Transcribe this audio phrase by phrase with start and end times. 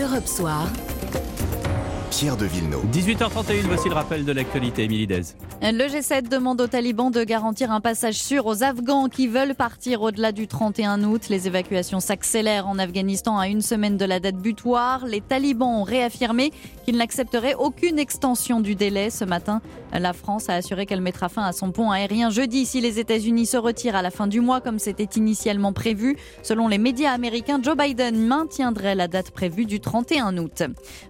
[0.00, 0.68] Europe Soir.
[2.10, 2.84] Pierre de Villeneuve.
[2.92, 5.22] 18h31, voici le rappel de l'actualité, Émilie Dez.
[5.60, 10.02] Le G7 demande aux talibans de garantir un passage sûr aux Afghans qui veulent partir
[10.02, 11.28] au-delà du 31 août.
[11.28, 15.04] Les évacuations s'accélèrent en Afghanistan à une semaine de la date butoir.
[15.04, 16.52] Les talibans ont réaffirmé
[16.84, 19.10] qu'ils n'accepteraient aucune extension du délai.
[19.10, 19.60] Ce matin,
[19.92, 23.46] la France a assuré qu'elle mettra fin à son pont aérien jeudi si les États-Unis
[23.46, 26.16] se retirent à la fin du mois comme c'était initialement prévu.
[26.42, 30.62] Selon les médias américains, Joe Biden maintiendrait la date prévue du 31 août.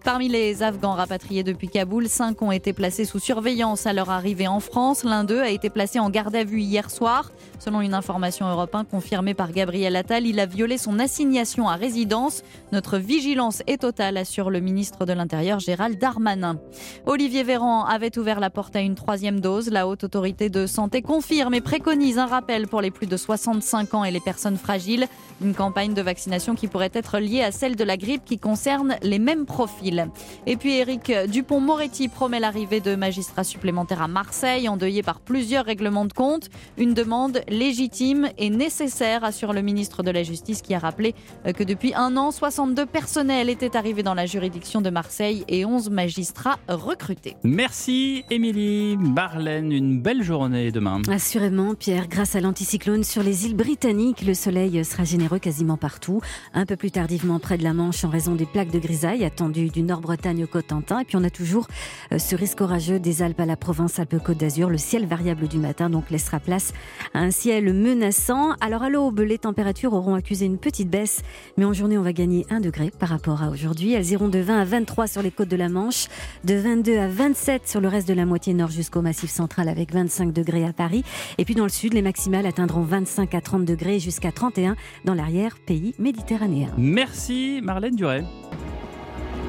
[0.05, 4.49] Parmi les Afghans rapatriés depuis Kaboul, cinq ont été placés sous surveillance à leur arrivée
[4.49, 5.05] en France.
[5.05, 7.31] L'un d'eux a été placé en garde à vue hier soir.
[7.59, 12.43] Selon une information européenne confirmée par Gabriel Attal, il a violé son assignation à résidence.
[12.73, 16.59] Notre vigilance est totale, assure le ministre de l'Intérieur Gérald Darmanin.
[17.07, 19.71] Olivier Véran avait ouvert la porte à une troisième dose.
[19.71, 23.95] La haute autorité de santé confirme et préconise un rappel pour les plus de 65
[23.95, 25.07] ans et les personnes fragiles.
[25.43, 28.97] Une campagne de vaccination qui pourrait être liée à celle de la grippe qui concerne
[29.03, 30.09] les mêmes profils.
[30.47, 36.05] Et puis Éric Dupont-Moretti promet l'arrivée de magistrats supplémentaires à Marseille, endeuillé par plusieurs règlements
[36.05, 36.49] de compte.
[36.77, 41.15] Une demande légitime et nécessaire, assure le ministre de la Justice qui a rappelé
[41.57, 45.91] que depuis un an, 62 personnels étaient arrivés dans la juridiction de Marseille et 11
[45.91, 47.37] magistrats recrutés.
[47.45, 48.58] Merci Émilie.
[48.59, 51.03] Marlène, une belle journée demain.
[51.09, 56.21] Assurément, Pierre, grâce à l'anticyclone sur les îles britanniques, le soleil sera généreux quasiment partout.
[56.55, 59.69] Un peu plus tardivement près de la Manche en raison des plaques de grisaille attendues
[59.69, 61.01] du Nord-Bretagne au Cotentin.
[61.01, 61.69] Et puis on a toujours
[62.13, 64.71] euh, ce risque orageux des Alpes à la Provence, Alpes-Côte d'Azur.
[64.71, 66.73] Le ciel variable du matin donc laissera place
[67.15, 68.55] à un ciel menaçant.
[68.61, 71.23] Alors à l'aube, les températures auront accusé une petite baisse,
[71.57, 73.93] mais en journée on va gagner 1 degré par rapport à aujourd'hui.
[73.93, 76.09] Elles iront de 20 à 23 sur les côtes de la Manche,
[76.45, 79.93] de 22 à 27 sur le reste de la moitié nord jusqu'au massif central avec
[79.93, 81.05] 25 degrés à Paris.
[81.39, 85.15] Et puis dans le sud, les maximales atteindront 25 à 30 degrés jusqu'à 31 dans
[85.15, 86.71] l'arrière pays méditerranéen.
[86.77, 88.25] Merci Marlène Duret.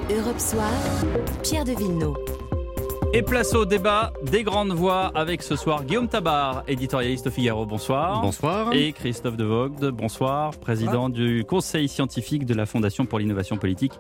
[0.10, 0.72] Europe Soir.
[1.44, 2.49] Pierre de Villeneuve.
[3.12, 7.66] Et place au débat des grandes voix avec ce soir Guillaume Tabar, éditorialiste au Figaro.
[7.66, 8.22] Bonsoir.
[8.22, 8.72] Bonsoir.
[8.72, 13.94] Et Christophe de Vogt, bonsoir, président du conseil scientifique de la Fondation pour l'innovation politique,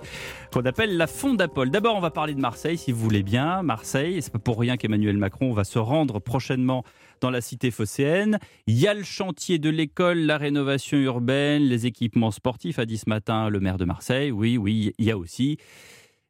[0.53, 1.71] qu'on appelle la Fondapol.
[1.71, 3.63] D'abord, on va parler de Marseille, si vous voulez bien.
[3.63, 6.83] Marseille, et c'est pas pour rien qu'Emmanuel Macron va se rendre prochainement
[7.19, 8.37] dans la cité phocéenne.
[8.67, 12.99] Il y a le chantier de l'école, la rénovation urbaine, les équipements sportifs, a dit
[12.99, 14.29] ce matin le maire de Marseille.
[14.31, 15.57] Oui, oui, il y a aussi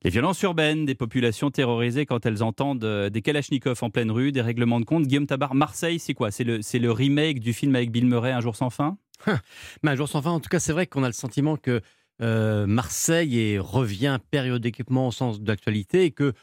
[0.03, 4.41] les violences urbaines, des populations terrorisées quand elles entendent des kalachnikovs en pleine rue, des
[4.41, 5.05] règlements de compte.
[5.05, 6.31] Guillaume Tabar, Marseille, c'est quoi?
[6.31, 8.97] C'est le, remake du film avec Bill Murray, Un jour sans fin?
[9.83, 11.81] Mais Un jour sans fin, en tout cas, c'est vrai qu'on a le sentiment que
[12.21, 16.33] euh, Marseille est, revient périodiquement au sens de l'actualité et que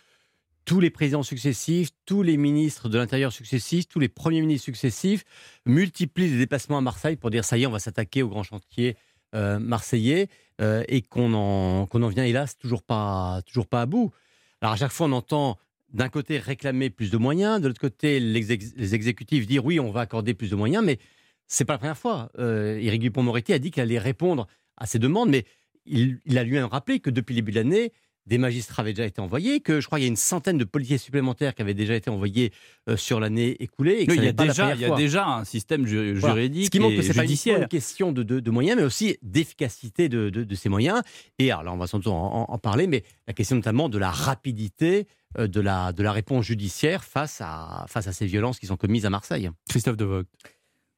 [0.67, 5.25] tous les présidents successifs, tous les ministres de l'Intérieur successifs, tous les premiers ministres successifs
[5.65, 8.43] multiplient les déplacements à Marseille pour dire ça y est, on va s'attaquer au grand
[8.43, 8.97] chantier
[9.34, 10.28] euh, marseillais
[10.60, 14.12] euh, et qu'on en, en vient, hélas, toujours pas, toujours pas à bout.
[14.60, 15.59] Alors à chaque fois, on entend
[15.92, 18.53] d'un côté réclamer plus de moyens, de l'autre côté, les
[18.94, 20.98] exécutifs dire oui, on va accorder plus de moyens, mais
[21.47, 22.31] c'est pas la première fois.
[22.38, 25.44] Euh, Éric Dupond-Moretti a dit qu'il allait répondre à ces demandes, mais
[25.87, 27.93] il, il a lui-même rappelé que depuis le début de l'année,
[28.26, 30.64] des magistrats avaient déjà été envoyés, que je crois qu'il y a une centaine de
[30.64, 32.53] policiers supplémentaires qui avaient déjà été envoyés
[32.88, 34.04] euh, sur l'année écoulée.
[34.09, 36.66] il, y a déjà, il y a déjà un système ju juridique.
[36.66, 40.09] Ce qui montre que c'est pas une question de, de, de, moyens, mais aussi d'efficacité
[40.09, 41.03] de, de, ces moyens.
[41.38, 43.98] Et alors là, on va sans doute en, en, parler, mais la question notamment de
[43.98, 45.06] la rapidité
[45.38, 48.76] euh, de, la, de la réponse judiciaire face à, face à ces violences qui sont
[48.76, 49.50] commises à Marseille.
[49.69, 50.25] Christophe De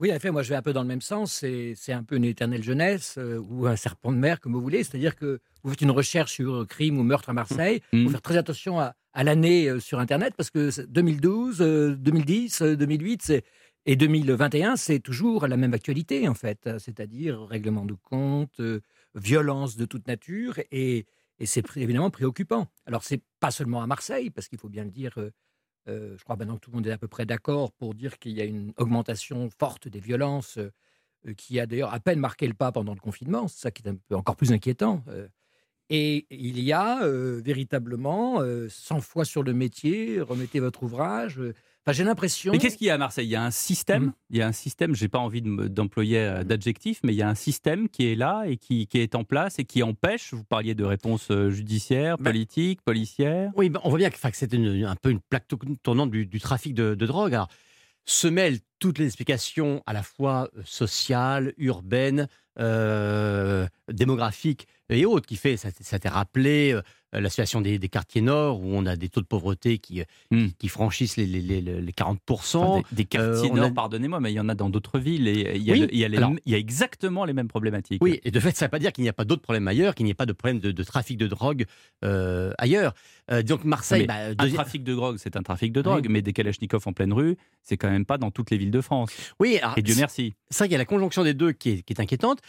[0.00, 1.44] oui, en effet, moi je vais un peu dans le même sens.
[1.74, 4.84] C'est un peu une éternelle jeunesse euh, ou un serpent de mer, comme vous voulez.
[4.84, 7.82] C'est-à-dire que vous faites une recherche sur crime ou meurtre à Marseille.
[7.92, 8.12] Il faut mmh.
[8.12, 8.94] faire très attention à,
[9.24, 11.58] l'année euh, sur Internet parce que 2012,
[11.98, 13.32] 2010, 2008
[13.86, 16.68] et 2021, c'est toujours la même actualité en fait.
[16.78, 18.80] C'est-à-dire règlement de compte, euh,
[19.16, 21.06] violence de toute nature et,
[21.40, 22.68] et c'est évidemment préoccupant.
[22.86, 25.18] Alors c'est pas seulement à Marseille parce qu'il faut bien le dire
[25.88, 28.18] euh, je crois maintenant que tout le monde est à peu près d'accord pour dire
[28.18, 32.46] qu'il y a une augmentation forte des violences euh, qui a d'ailleurs à peine marqué
[32.46, 33.48] le pas pendant le confinement.
[33.48, 35.02] C'est ça qui est un peu encore plus inquiétant.
[35.08, 35.28] Euh.
[35.90, 37.00] et il y a
[37.40, 41.40] véritablement 100 fois sur le métier, remettez votre ouvrage,
[41.92, 42.52] j'ai l'impression.
[42.52, 43.26] Mais qu'est-ce qu'il y a à Marseille?
[43.26, 44.06] Il y a un système.
[44.06, 44.12] Mmh.
[44.30, 44.94] Il y a un système.
[44.94, 48.44] J'ai pas envie d'employer euh, d'adjectif, mais il y a un système qui est là
[48.46, 50.34] et qui, qui, est en place et qui empêche.
[50.34, 53.52] Vous parliez de réponses euh, judiciaires, ben politiques, policières.
[53.56, 55.46] Oui, ben on voit bien que, que c'est un peu une plaque
[55.82, 57.34] tournante du, trafic de, drogue.
[57.34, 57.48] Alors,
[58.04, 65.26] se mêlent toutes les explications à la fois euh, sociales, urbaines, euh, démographiques et autres,
[65.26, 66.78] qui fait, ça, ça t'est rappelé,
[67.12, 70.48] la situation des, des quartiers nord, où on a des taux de pauvreté qui, Hmm.
[70.58, 72.56] qui franchissent les, les, les, les 40%.
[72.58, 74.68] Enfin, des, des quartiers Euh, on nord, a- pardonnez-moi, mais il y en a dans
[74.68, 76.54] d'autres villes et il y a, Oui, le- il y a les- alors- il y
[76.54, 78.02] a exactement les mêmes problématiques.
[78.02, 79.68] Oui, et de fait, ça ne veut pas dire qu'il n'y a pas d'autres problèmes
[79.68, 81.64] ailleurs, qu'il n'y ait pas de problème de, de trafic de drogue
[82.04, 82.94] euh, ailleurs.
[83.30, 86.32] Euh, donc Marseille, bah, Un trafic de drogue, c'est un trafic de drogue, mais des
[86.32, 89.10] kalachnikovs en pleine rue, c'est quand même pas dans toutes les villes de France.
[89.40, 90.34] oui, alors, Et Dieu merci.
[90.50, 92.40] c'est vrai qu'il y a la conjonction des deux qui est, qui est inquiétante.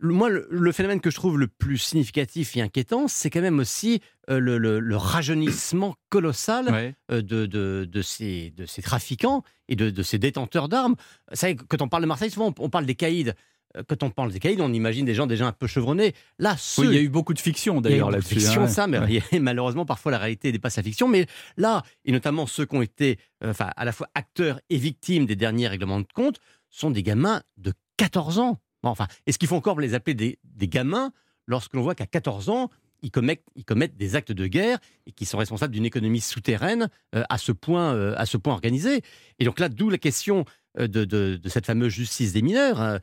[0.00, 3.58] Moi, le, le phénomène que je trouve le plus significatif et inquiétant, c'est quand même
[3.60, 6.94] aussi euh, le, le- le rajeunissement colossal Ouais.
[7.10, 10.94] euh, de, de, de ces, de ces trafiquants et de, ces détenteurs d'armes.
[11.30, 13.32] Vous savez, quand on parle de Marseille, souvent on, on parle des caïds.
[13.76, 16.12] Euh, Quand on parle des caïds, on imagine des gens déjà un peu chevronnés.
[16.38, 18.34] Là, ceux, Oui, il y a eu beaucoup de fiction il y a d'ailleurs là-dessus.
[18.40, 18.68] fiction, hein.
[18.68, 19.22] ça, mais Ouais.
[19.40, 21.08] malheureusement, parfois la réalité dépasse la fiction.
[21.08, 21.26] Mais
[21.56, 25.24] là, et notamment ceux qui ont été euh, enfin, à la fois acteurs et victimes
[25.26, 26.38] des derniers règlements de compte,
[26.70, 28.58] sont des gamins de 14 ans.
[28.90, 31.12] Enfin, est-ce qu'il faut encore les appeler des, gamins
[31.46, 32.70] lorsque l'on voit qu'à 14 ans,
[33.02, 37.36] ils commettent, des actes de guerre et qui sont responsables d'une économie souterraine euh, à,
[37.38, 39.02] ce point, euh, à ce point organisée
[39.38, 40.46] Et donc là, d'où la question
[40.78, 42.80] euh, de, cette fameuse justice des mineurs.
[42.80, 43.00] hein.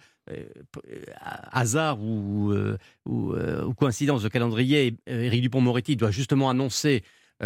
[1.52, 2.54] Hasard ou,
[3.06, 7.04] ou, coïncidence de calendrier, Éric Dupont-Moretti doit justement annoncer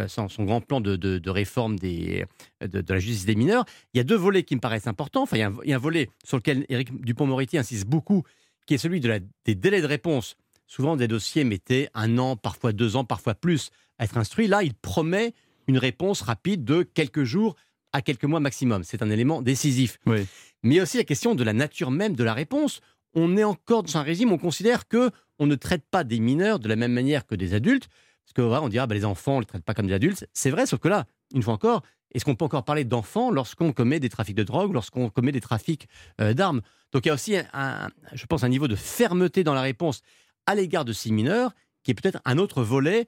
[0.07, 2.25] son, son grand plan de, de- de réforme des,
[2.61, 3.65] de, de la justice des mineurs.
[3.93, 5.23] Il y a deux volets qui me paraissent importants.
[5.23, 7.85] Enfin, il y a un, il y a un volet sur lequel Éric Dupont-Moretti insiste
[7.87, 8.23] beaucoup,
[8.65, 10.35] qui est celui de la, des délais de réponse.
[10.67, 13.69] Souvent, des dossiers mettaient un an, parfois deux ans, parfois plus
[13.99, 14.47] à être instruits.
[14.47, 15.33] Là, il promet
[15.67, 17.55] une réponse rapide de quelques jours
[17.93, 18.83] à quelques mois maximum.
[18.83, 19.99] C'est un élément décisif.
[20.05, 20.25] Oui.
[20.63, 22.81] Mais il y a aussi la question de la nature même de la réponse.
[23.13, 26.59] On est encore dans un régime, on considère que on ne traite pas des mineurs
[26.59, 27.87] de la même manière que des adultes.
[28.25, 30.27] Parce que on dira, bah, les enfants, on ne les traite pas comme des adultes.
[30.33, 31.83] C'est vrai, sauf que là, une fois encore,
[32.13, 35.41] est-ce qu'on peut encore parler d'enfants lorsqu'on commet des trafics de drogue, lorsqu'on commet des
[35.41, 35.87] trafics
[36.21, 36.61] euh, d'armes?
[36.91, 37.35] Donc il y a aussi,
[38.13, 40.01] je pense, un niveau de fermeté dans la réponse
[40.45, 41.51] à l'égard de ces mineurs,
[41.83, 43.07] qui est peut-être un autre volet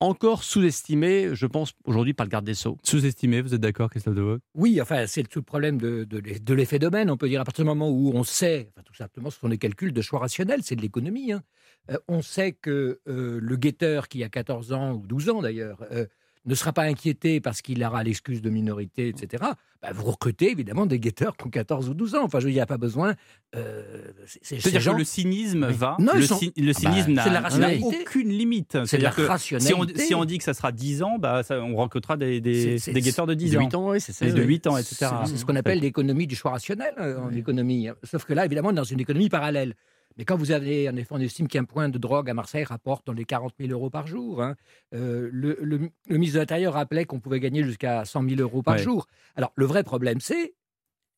[0.00, 2.76] encore sous-estimé, je pense, aujourd'hui par le garde des Sceaux.
[2.82, 6.54] Sous-estimé, vous êtes d'accord, Christophe Oui, enfin, c'est tout le problème de, de l'e- de
[6.54, 7.10] l'effet domaine.
[7.10, 9.48] On peut dire à partir du moment où on sait, enfin, tout simplement, ce sont
[9.48, 11.32] des calculs de choix rationnels, c'est de l'économie.
[11.32, 11.42] hein.
[11.90, 15.84] Euh, on sait que euh, le guetteur qui a 14 ans ou 12 ans d'ailleurs
[15.92, 16.06] euh,
[16.46, 19.44] ne sera pas inquiété parce qu'il aura l'excuse de minorité, etc.
[19.82, 22.24] Bah, vous recrutez évidemment des guetteurs qui ont 14 ou 12 ans.
[22.24, 23.14] Enfin, je veux dire, il n'y a pas besoin.
[23.56, 23.82] euh,
[24.26, 25.74] c'est- c'est- ces C'est-à-dire gens- que le cynisme Oui.
[25.76, 25.96] va.
[26.00, 28.78] Non, ils le, sont- ci- le bah, cynisme n'a aucune limite.
[28.84, 30.02] C'est de la C'est-à-dire que si on, rationalité.
[30.06, 33.34] si on dit que ça sera 10 ans, bah, ça- on recrutera des, guetteurs de
[33.34, 33.60] 10 De ans.
[33.60, 34.26] 8 ans, oui, c'est ça.
[34.26, 34.46] Et de oui.
[34.48, 35.06] 8 ans, etc.
[35.26, 37.88] C'est ce qu'on appelle l'économie du choix rationnel euh, en économie.
[38.02, 39.74] Sauf que là, évidemment, dans une économie parallèle.
[40.16, 43.06] Mais quand vous avez, en effet, on estime qu'un point de drogue à Marseille rapporte
[43.06, 44.42] dans les 40 000 euros par jour.
[44.42, 44.54] hein.
[44.94, 48.62] Euh, le, le- le ministre de l'Intérieur rappelait qu'on pouvait gagner jusqu'à 100 000 euros
[48.62, 48.82] par Ouais.
[48.82, 49.06] jour.
[49.36, 50.54] Alors, le vrai problème, c'est.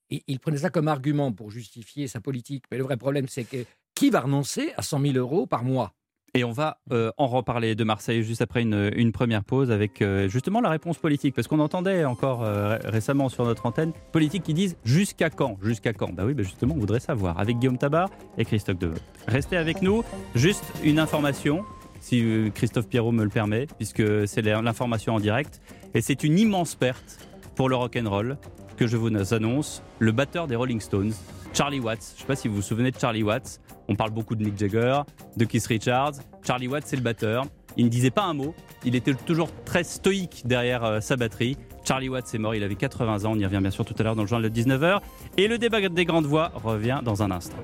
[0.08, 2.64] Il, il prenait ça comme argument pour justifier sa politique.
[2.70, 3.64] Mais le vrai problème, c'est que
[3.94, 5.92] qui va renoncer à 100 000 euros par mois?
[6.34, 10.28] Et on va euh, en reparler de Marseille juste après une, première pause avec euh,
[10.28, 11.34] justement la réponse politique.
[11.34, 15.56] Parce qu'on entendait encore euh, ré- récemment sur notre antenne, politiques qui disent jusqu'à quand?
[15.62, 16.12] Jusqu'à quand?
[16.12, 17.38] Bah oui, bah justement, on voudrait savoir.
[17.38, 18.98] Avec Guillaume Tabar et Christophe Deveau.
[19.26, 20.04] Restez avec nous.
[20.34, 21.64] Juste une information,
[22.00, 25.62] si Christophe Pierrot me le permet, puisque c'est l'information en direct.
[25.94, 27.18] Et c'est une immense perte
[27.54, 28.36] pour le rock'n'roll
[28.76, 29.82] que je vous annonce.
[30.00, 31.12] Le batteur des Rolling Stones,
[31.56, 32.02] Charlie Watts.
[32.10, 33.60] Je ne sais pas si vous vous souvenez de Charlie Watts.
[33.88, 35.00] On parle beaucoup de Mick Jagger,
[35.36, 36.12] de Keith Richards.
[36.46, 37.46] Charlie Watts, c'est le batteur.
[37.78, 38.54] Il ne disait pas un mot.
[38.84, 41.56] Il était toujours très stoïque derrière euh, sa batterie.
[41.86, 43.32] Charlie Watts est mort, il avait 80 ans.
[43.32, 45.00] On y revient bien sûr tout à l'heure dans le journal de 19h.
[45.38, 47.56] Et le débat des grandes voix revient dans un instant.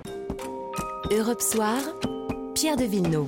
[1.11, 1.79] Europe Soir,
[2.55, 3.27] Pierre de Villeneuve.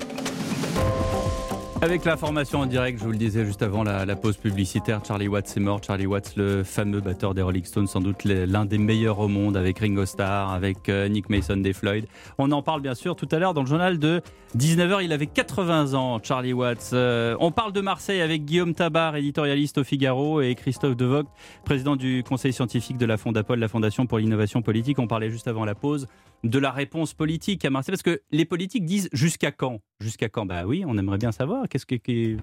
[1.83, 5.29] Avec l'information en direct, je vous le disais juste avant la, la pause publicitaire, Charlie
[5.29, 5.83] Watts est mort.
[5.85, 9.57] Charlie Watts, le fameux batteur des Rolling Stones, sans doute l'un des meilleurs au monde,
[9.57, 12.07] avec Ringo Starr, avec euh, Nick Mason des Floyd.
[12.39, 14.23] On en parle bien sûr tout à l'heure dans le journal de
[14.57, 15.05] 19h.
[15.05, 16.91] Il avait 80 ans, Charlie Watts.
[16.95, 21.27] Euh, on parle de Marseille avec Guillaume Tabar, éditorialiste au Figaro, et Christophe Devogt,
[21.65, 24.99] président du conseil scientifique de la Fondapol, la Fondation pour l'innovation politique.
[24.99, 26.07] On parlait juste avant la pause
[26.45, 29.81] de la réponse politique à Marseille, parce que les politiques disent jusqu'à quand?
[30.01, 30.45] Jusqu'à quand?
[30.45, 31.67] Bah oui, on aimerait bien savoir.
[31.75, 32.37] Qu'est-ce que qui-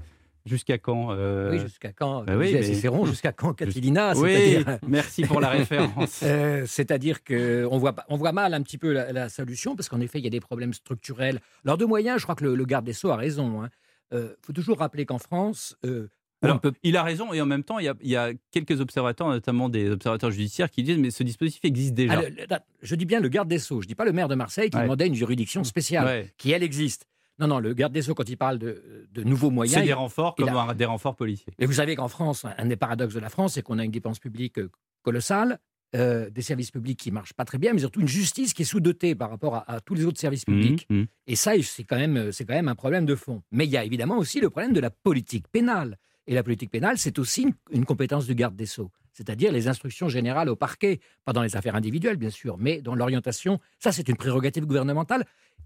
[0.46, 4.58] jusqu'à quand euh, Oui, jusqu'à quand bah oui, disait mais- Cicéron, jusqu'à quand Catilina Oui,
[4.86, 6.20] merci pour la référence.
[6.24, 10.02] Euh, C'est-à-dire qu'on voit, on voit mal un petit peu la, la solution, parce qu'en
[10.02, 11.40] effet, il y a des problèmes structurels.
[11.64, 13.70] Alors, de moyens, je crois que le, le garde des Sceaux a raison.
[14.12, 16.10] Il faut toujours rappeler qu'en France, euh,
[16.42, 18.10] on Alors, ne peut il a raison, et en même temps, il y a, il
[18.10, 22.16] y a quelques observateurs, notamment des observateurs judiciaires, qui disent mais ce dispositif existe déjà.
[22.18, 22.46] Ah, le- le-
[22.82, 24.76] je dis bien le garde des Sceaux, je dis pas le maire de Marseille qui
[24.76, 24.84] Ouais.
[24.84, 26.34] demandait une juridiction spéciale, Ouais.
[26.38, 27.06] qui elle existe.
[27.42, 29.80] Non, non, le garde des Sceaux, quand il parle de, de nouveaux moyens.
[29.80, 31.52] C'est des renforts comme a- des renforts policiers.
[31.60, 33.92] Et vous savez qu'en France, un des paradoxes de la France, c'est qu'on a une
[33.92, 34.70] dépense publique euh,
[35.02, 35.60] colossale
[35.96, 38.66] euh, des services publics qui marchent pas très bien, mais surtout une justice qui est
[38.66, 40.88] sous-dotée par rapport à, à tous les autres services Mmh, publics.
[40.90, 41.04] mmh.
[41.28, 43.42] Et ça, c'est quand, même, c'est quand même un problème de fond.
[43.52, 45.98] Mais il y a évidemment aussi le problème de la politique pénale.
[46.28, 49.68] Et la politique pénale, c'est aussi une, une compétence du garde des Sceaux, c'est-à-dire les
[49.68, 53.60] instructions générales au parquet, pas dans les affaires individuelles, bien sûr, mais dans l'orientation.
[53.80, 55.26] Ça, c'est une prérogative gouvernementale.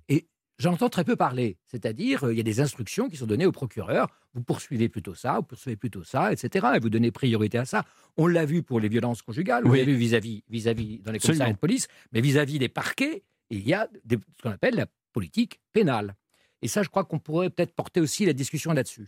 [0.09, 0.25] Et
[0.57, 1.57] j'entends très peu parler.
[1.67, 4.07] C'est-à-dire, euh, il y a des instructions qui sont données au procureur.
[4.33, 6.67] Vous poursuivez plutôt ça, vous poursuivez plutôt ça, etc.
[6.75, 7.83] Et vous donnez priorité à ça.
[8.17, 11.53] On l'a vu pour les violences conjugales, on l'a vu vis-à-vis, vis-à-vis dans les commissariats
[11.53, 15.61] de police, mais vis-à-vis des parquets, il y a des- ce qu'on appelle la politique
[15.73, 16.15] pénale.
[16.61, 19.07] Et ça, je crois qu'on pourrait peut-être porter aussi la discussion là-dessus.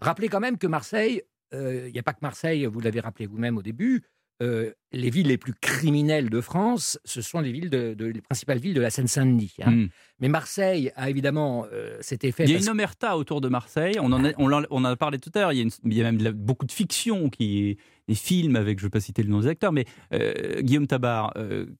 [0.00, 1.22] Rappelez quand même que Marseille,
[1.54, 4.02] euh, il n'y a pas que Marseille, vous l'avez rappelé vous-même au début,
[4.42, 8.20] euh, les villes les plus criminelles de France, ce sont les villes de, de- les
[8.20, 9.54] principales villes de la Seine-Saint-Denis.
[9.62, 9.70] hein.
[9.70, 9.88] Mmh.
[10.20, 12.44] Mais Marseille a évidemment euh, cet effet.
[12.44, 13.96] Il y a une omerta autour de Marseille.
[14.00, 15.52] On en a, on en, on en a parlé tout à l'heure.
[15.52, 17.76] Il y a, une- il y a même de la- beaucoup de fiction, qui,
[18.08, 20.86] des films avec, je ne vais pas citer le nom des acteurs, mais euh, Guillaume
[20.86, 21.34] Tabar,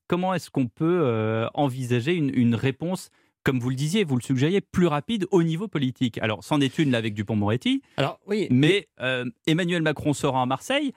[0.09, 3.11] comment est-ce qu'on peut envisager une, une réponse,
[3.45, 6.19] comme vous le disiez, vous le suggériez, plus rapide au niveau politique?
[6.19, 10.47] Alors, c'en est une là avec Dupont-Moretti, Alors oui, mais euh, Emmanuel Macron sera à
[10.47, 10.93] Marseille.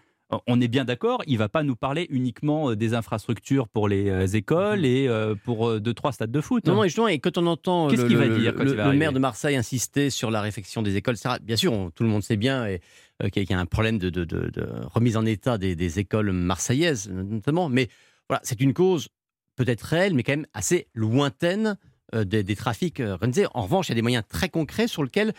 [0.48, 4.10] On est bien d'accord, il va pas nous parler uniquement euh, des infrastructures pour les
[4.10, 6.66] euh, écoles et euh, pour deux trois stades de foot.
[6.68, 9.12] Non, non, et justement, et quand on entend le, va dire quand le- va maire
[9.12, 12.38] de Marseille insister sur la réfection des écoles, bien sûr, on- tout le monde sait
[12.38, 12.80] bien et,
[13.24, 15.98] euh, qu'il y a- un problème de, de- de- de remise en état des, des
[15.98, 17.68] écoles marseillaises, notamment.
[17.70, 17.90] Mais
[18.30, 19.08] voilà, c'est une cause
[19.56, 21.76] peut-être réelle, mais quand même assez lointaine
[22.14, 23.18] euh, des, des trafics euh.
[23.56, 25.34] En revanche, il y a des moyens très concrets sur lesquels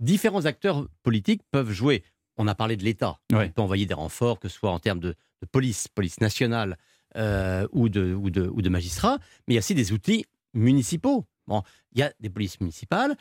[0.00, 2.02] différents acteurs politiques peuvent jouer.
[2.42, 3.18] On a parlé de l'État.
[3.32, 3.46] Ouais.
[3.46, 5.10] Il peut envoyer des renforts, que ce soit en termes de,
[5.42, 6.78] de police, police nationale
[7.16, 10.24] euh, ou, de, ou, de, ou de magistrats, mais il y a aussi des outils
[10.54, 11.24] municipaux.
[11.46, 13.16] Bon, il y a des polices municipales,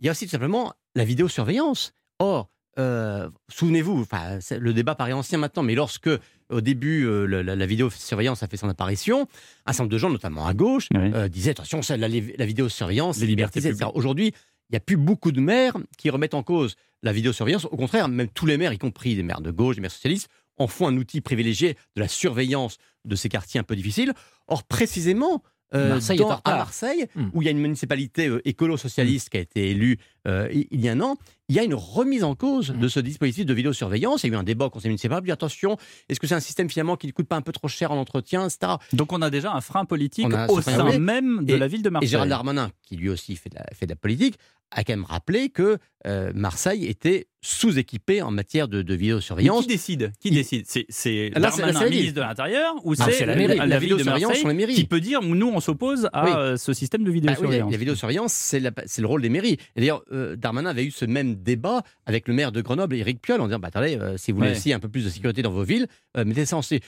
[0.00, 1.92] il y a aussi tout simplement la vidéosurveillance.
[2.18, 6.10] Or, euh, souvenez-vous, enfin, le débat paraît ancien maintenant, mais lorsque
[6.50, 9.22] au début euh, la, la vidéosurveillance a fait son apparition,
[9.66, 11.10] un certain nombre de gens, notamment à gauche, Oui.
[11.14, 13.90] euh, disaient attention, la, la vidéosurveillance, Les libertés liberté, etc.
[13.94, 14.32] Aujourd'hui,
[14.70, 17.64] il n'y a plus beaucoup de maires qui remettent en cause la vidéosurveillance.
[17.66, 20.28] Au contraire, même tous les maires, y compris des maires de gauche, des maires socialistes,
[20.58, 24.12] en font un outil privilégié de la surveillance de ces quartiers un peu difficiles.
[24.48, 25.42] Or, précisément,
[25.74, 26.56] euh, Marseille dans- à.
[26.56, 27.28] Marseille, Hmm.
[27.32, 29.98] où il y a une municipalité euh, écolo-socialiste qui a été élue
[30.28, 31.16] euh, il y a un an,
[31.48, 34.22] il y a une remise en cause de ce dispositif de vidéosurveillance.
[34.22, 35.76] Il y a eu un débat au conseil municipal, dit attention,
[36.08, 37.96] est-ce que c'est un système finalement qui ne coûte pas un peu trop cher en
[37.98, 38.72] entretien, etc.
[38.92, 40.98] Donc on a déjà un frein politique un au sein oui.
[40.98, 42.08] même de Et- la ville de Et Marseille.
[42.10, 44.34] Gérald Darmanin, qui lui aussi fait de la, fait de la politique,
[44.70, 49.62] a quand même rappelé que euh, Marseille était sous-équipé en matière de, de Mais vidéosurveillance.
[49.62, 50.12] qui décide?
[50.20, 50.64] Qui Il- décide?
[50.66, 53.56] C'est, c'est c'est- Darmanin, c'est la ministre de l'Intérieur, ou Ah, c'est, c'est la mairie.
[53.56, 54.74] la, La ville de vidéosurveillance Marseille sont les mairies.
[54.74, 56.30] qui peut dire nous on s'oppose à Oui.
[56.36, 59.28] euh, ce système de Bah oui, vidéosurveillance la, la vidéosurveillance, c'est c'est le rôle des
[59.30, 59.56] mairies.
[59.76, 63.20] Et d'ailleurs, euh, Darmanin avait eu ce même débat avec le maire de Grenoble, Éric
[63.22, 64.56] Piolle, en disant bah, attendez, euh, si vous voulez Ouais.
[64.56, 66.80] aussi un peu plus de sécurité dans vos villes, mettez ça en Il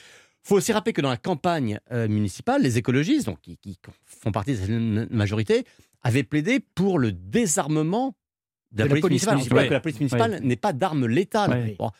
[0.43, 4.31] faut aussi rappeler que dans la campagne euh, municipale, les écologistes, donc, qui, qui font
[4.31, 5.65] partie de cette majorité,
[6.01, 8.15] avaient plaidé pour le désarmement
[8.71, 9.67] de la, police, municipale.
[9.67, 10.73] Que la police municipale n'est pas.
[10.73, 11.75] Ouais.
[11.77, 11.91] Bon,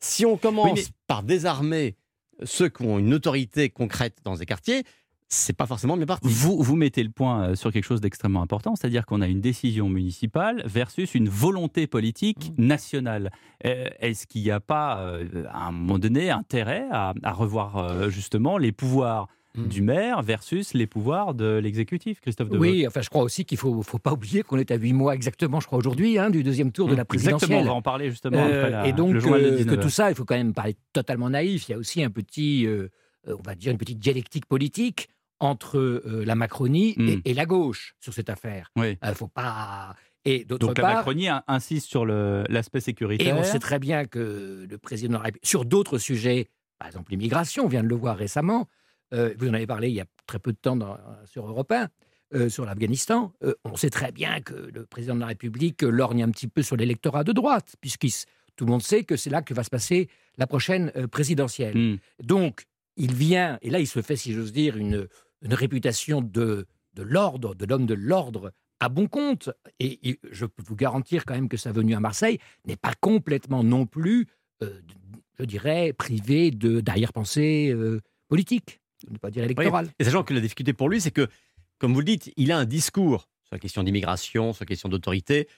[0.00, 1.96] si on commence Oui, mais- par désarmer
[2.42, 4.82] ceux qui ont une autorité concrète dans ces quartiers,
[5.34, 6.28] c'est pas forcément bien parti.
[6.28, 9.40] Vous, vous mettez le point euh, sur quelque chose d'extrêmement important, c'est-à-dire qu'on a une
[9.40, 12.66] décision municipale versus une volonté politique Mmh.
[12.66, 13.30] nationale.
[13.66, 18.10] Euh, Est-ce qu'il n'y a pas, euh, à un moment donné, intérêt à, à revoir
[18.10, 19.68] justement les pouvoirs Mmh.
[19.68, 23.54] du maire versus les pouvoirs de l'exécutif, Christophe Deveau Oui, enfin, je crois aussi qu'il
[23.54, 26.28] ne faut, faut pas oublier qu'on est à huit mois exactement, je crois, aujourd'hui, hein,
[26.30, 27.62] du deuxième tour de la Exactement, présidentielle.
[27.62, 29.90] on va en parler justement Euh, après la- et donc, le euh, que 19 tout
[29.90, 31.68] ça, il faut quand même parler totalement naïf.
[31.68, 32.88] Il y a aussi un petit, euh,
[33.28, 35.08] on va dire, une petite dialectique politique
[35.40, 37.08] entre euh, la Macronie Mm.
[37.08, 38.70] et, et la gauche sur cette affaire.
[38.76, 38.96] Oui.
[39.04, 39.94] Il faut pas.
[40.24, 43.36] Et d'autre Donc la part, Macronie in- insiste sur l'aspect et sécuritaire.
[43.36, 46.48] on sait très bien que le président de la République, sur d'autres sujets,
[46.78, 48.66] par exemple l'immigration, on vient de le voir récemment,
[49.12, 51.70] euh, vous en avez parlé il y a très peu de temps dans- sur Europe
[51.72, 51.88] 1,
[52.34, 56.22] euh, sur l'Afghanistan, euh, on sait très bien que le président de la République lorgne
[56.22, 58.06] un petit peu sur l'électorat de droite, puisque
[58.56, 61.76] tout le monde sait que c'est là que va se passer la prochaine euh, présidentielle.
[61.76, 61.96] Hmm.
[62.22, 62.64] Donc,
[62.96, 65.08] il vient, et là, il se fait, si j'ose dire, une,
[65.42, 69.50] une réputation de, de l'ordre, de l'homme de l'ordre à bon compte.
[69.80, 72.92] Et, et je peux vous garantir quand même que sa venue à Marseille n'est pas
[73.00, 74.26] complètement non plus,
[74.62, 74.80] euh,
[75.38, 79.88] je dirais, privée de- d'arrière-pensée euh, politique, ne pas dire électorale.
[79.98, 81.28] Et sachant que la difficulté pour lui, c'est que,
[81.78, 84.88] comme vous le dites, il a un discours sur la question d'immigration, sur la question
[84.88, 85.48] d'autorité,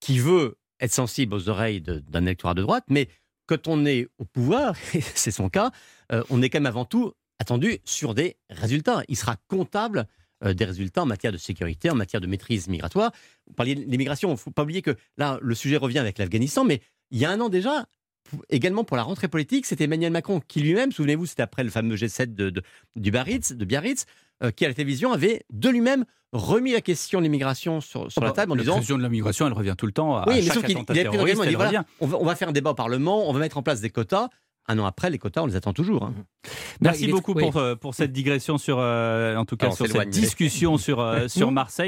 [0.00, 3.08] qui veut être sensible aux oreilles d'un électorat de droite, mais
[3.46, 5.70] quand on est au pouvoir, et c'est son cas,
[6.12, 9.02] euh, on est quand même avant tout attendu sur des résultats.
[9.08, 10.06] Il sera comptable
[10.44, 13.12] euh, des résultats en matière de sécurité, en matière de maîtrise migratoire.
[13.46, 16.18] Vous parliez de l'immigration, il ne faut pas oublier que là, le sujet revient avec
[16.18, 17.86] l'Afghanistan, mais il y a un an déjà,
[18.48, 21.96] également pour la rentrée politique, c'était Emmanuel Macron qui lui-même, souvenez-vous, c'était après le fameux
[21.96, 22.62] G7 de, de-
[22.96, 24.06] du Biarritz, de Biarritz,
[24.42, 28.20] euh, qui à la télévision avait de lui-même remis la question de l'immigration sur, sur
[28.22, 30.16] la table en la disant question de la migration, elle revient tout le temps.
[30.16, 32.48] À oui, mais chaque attentat il terroriste, il dit voilà, on va, on va faire
[32.48, 34.28] un débat au Parlement, on va mettre en place des quotas.
[34.68, 36.04] Un an après, les quotas, on les attend toujours.
[36.04, 36.14] hein.
[36.80, 39.72] Merci il est- beaucoup pour, euh, pour cette digression sur, euh, en tout cas, Alors,
[39.74, 41.80] on sur cette discussion sur, euh, sur Marseille.